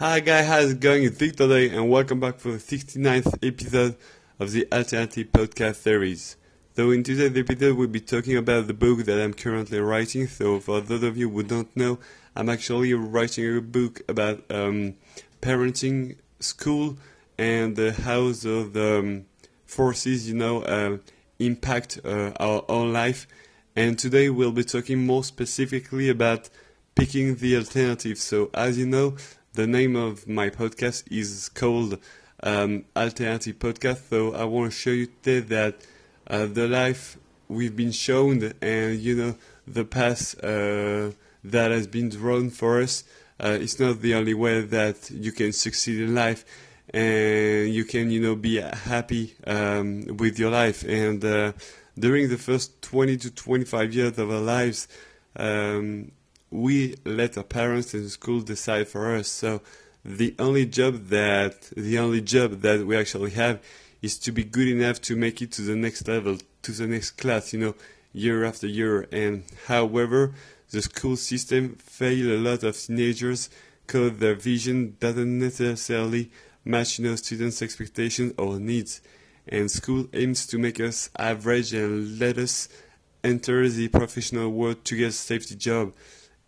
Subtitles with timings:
[0.00, 1.04] Hi guys, how's it going?
[1.04, 3.96] It's Vic today and welcome back for the 69th episode
[4.38, 6.38] of the Alternative Podcast series.
[6.74, 10.26] So in today's episode we'll be talking about the book that I'm currently writing.
[10.26, 11.98] So for those of you who don't know,
[12.34, 14.94] I'm actually writing a book about um,
[15.42, 16.96] parenting, school,
[17.36, 19.26] and uh, how the, the um,
[19.66, 20.96] forces, you know, uh,
[21.38, 23.26] impact uh, our own life.
[23.76, 26.48] And today we'll be talking more specifically about
[26.94, 28.16] picking the alternative.
[28.16, 29.16] So as you know,
[29.54, 31.98] the name of my podcast is called
[32.42, 34.08] um, Alternative Podcast.
[34.08, 35.86] So I want to show you today that
[36.28, 37.18] uh, the life
[37.48, 39.36] we've been shown and you know
[39.66, 41.10] the path uh,
[41.42, 43.02] that has been drawn for us
[43.40, 46.44] uh, it's not the only way that you can succeed in life
[46.94, 51.52] and you can you know be happy um, with your life and uh,
[51.98, 54.86] during the first 20 to 25 years of our lives
[55.36, 56.12] um,
[56.50, 59.28] we let our parents and school decide for us.
[59.28, 59.62] So
[60.04, 63.60] the only job that the only job that we actually have
[64.02, 67.12] is to be good enough to make it to the next level, to the next
[67.12, 67.74] class, you know,
[68.12, 69.06] year after year.
[69.12, 70.34] And however,
[70.70, 73.50] the school system fail a lot of teenagers
[73.86, 76.30] because their vision doesn't necessarily
[76.64, 79.00] match, you know, students' expectations or needs.
[79.48, 82.68] And school aims to make us average and let us
[83.24, 85.92] enter the professional world to get a safety job.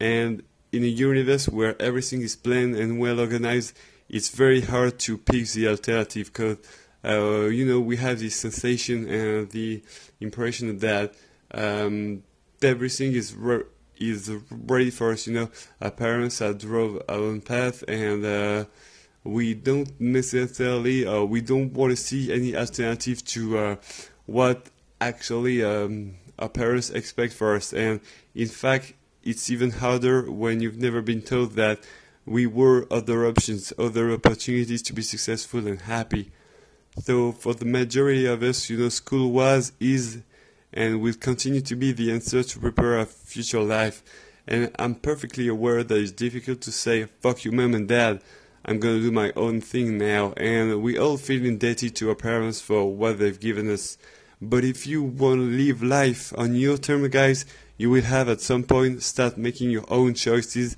[0.00, 3.76] And in a universe where everything is planned and well organized,
[4.08, 6.58] it's very hard to pick the alternative because,
[7.04, 9.82] uh, you know, we have this sensation and the
[10.20, 11.14] impression that
[11.52, 12.22] um,
[12.62, 13.64] everything is re-
[13.98, 15.26] is ready for us.
[15.26, 18.64] You know, our parents have drove our own path, and uh,
[19.24, 23.76] we don't necessarily, or we don't want to see any alternative to uh,
[24.26, 27.72] what actually um, our parents expect for us.
[27.72, 28.00] And
[28.34, 31.80] in fact, it's even harder when you've never been told that
[32.24, 36.30] we were other options, other opportunities to be successful and happy.
[37.02, 40.22] So for the majority of us, you know, school was, is,
[40.72, 44.02] and will continue to be the answer to prepare our future life.
[44.46, 48.20] And I'm perfectly aware that it's difficult to say, fuck you, mom and dad.
[48.64, 50.32] I'm gonna do my own thing now.
[50.36, 53.96] And we all feel indebted to our parents for what they've given us.
[54.40, 57.44] But if you want to live life on your terms, guys,
[57.76, 60.76] you will have at some point start making your own choices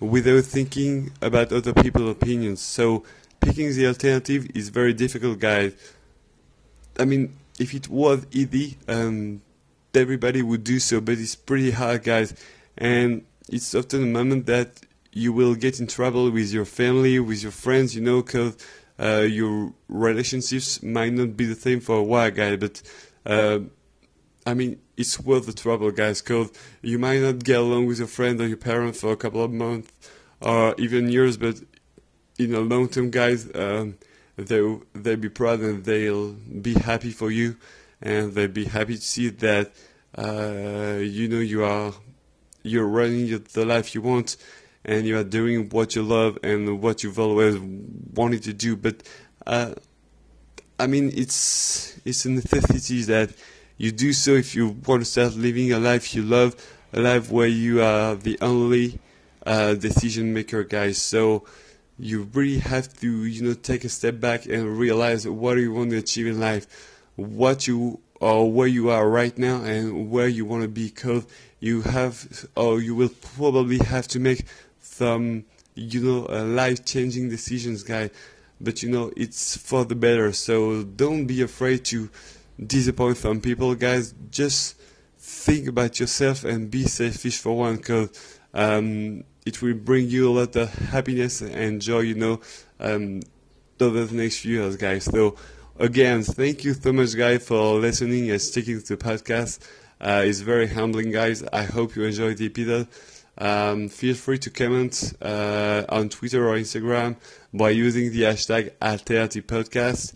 [0.00, 2.60] without thinking about other people's opinions.
[2.60, 3.04] So
[3.40, 5.72] picking the alternative is very difficult, guys.
[6.98, 9.40] I mean, if it was easy, um,
[9.94, 12.34] everybody would do so, but it's pretty hard, guys.
[12.76, 14.80] And it's often a moment that
[15.12, 18.56] you will get in trouble with your family, with your friends, you know, because
[18.98, 22.56] uh, your relationships might not be the same for a while, guys.
[22.58, 22.82] But
[23.24, 23.60] uh,
[24.46, 26.50] I mean, it's worth the trouble, guys, because
[26.82, 29.52] you might not get along with your friend or your parent for a couple of
[29.52, 29.90] months
[30.40, 31.60] or even years, but
[32.38, 33.96] in the long term, guys, um,
[34.36, 37.56] they'll, they'll be proud and they'll be happy for you
[38.00, 39.72] and they'll be happy to see that,
[40.16, 41.92] uh, you know, you are,
[42.62, 44.36] you're running the life you want
[44.86, 47.58] and you are doing what you love and what you've always
[48.14, 48.76] wanted to do.
[48.76, 49.02] But,
[49.46, 49.74] uh,
[50.78, 53.30] I mean, it's, it's a necessity that
[53.76, 56.54] you do so if you want to start living a life you love,
[56.92, 59.00] a life where you are the only
[59.44, 61.02] uh, decision maker, guys.
[61.02, 61.44] So
[61.98, 65.90] you really have to, you know, take a step back and realize what you want
[65.90, 66.66] to achieve in life,
[67.16, 70.86] what you or where you are right now, and where you want to be.
[70.86, 71.26] Because
[71.60, 74.46] you have, or you will probably have to make
[74.96, 78.10] some, you know, uh, life-changing decisions, guys.
[78.60, 80.32] But you know, it's for the better.
[80.32, 82.08] So don't be afraid to
[82.58, 84.14] disappoint some people, guys.
[84.30, 84.76] Just
[85.18, 88.08] think about yourself and be selfish for one, because
[88.54, 92.40] um, it will bring you a lot of happiness and joy, you know,
[92.80, 93.20] um,
[93.78, 95.04] over the next few years, guys.
[95.04, 95.36] So,
[95.78, 99.58] again, thank you so much, guys, for listening and sticking to the podcast.
[100.00, 101.42] Uh, it's very humbling, guys.
[101.52, 102.88] I hope you enjoyed the episode.
[103.38, 107.16] Um, feel free to comment uh, on Twitter or Instagram
[107.52, 110.14] by using the hashtag Alternative Podcast.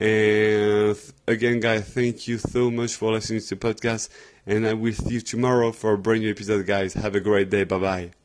[0.00, 4.08] And again, guys, thank you so much for listening to the podcast.
[4.46, 6.94] And I will see you tomorrow for a brand new episode, guys.
[6.94, 7.64] Have a great day.
[7.64, 8.17] Bye bye.